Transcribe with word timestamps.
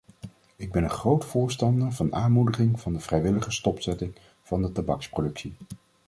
Ik 0.55 0.71
ben 0.71 0.83
een 0.83 0.89
groot 0.89 1.25
voorstander 1.25 1.91
van 1.91 2.13
aanmoediging 2.13 2.79
van 2.79 2.93
de 2.93 2.99
vrijwillige 2.99 3.51
stopzetting 3.51 4.15
van 4.41 4.61
de 4.61 4.71
tabaksproductie. 4.71 5.55